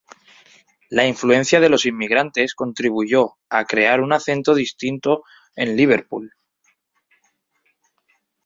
La 0.89 1.05
influencia 1.05 1.59
de 1.59 1.69
los 1.69 1.85
inmigrantes 1.85 2.55
contribuyó 2.55 3.37
a 3.49 3.65
crear 3.65 4.01
un 4.01 4.13
acento 4.13 4.55
distintivo 4.55 5.23
en 5.55 5.77
Liverpool. 5.77 6.31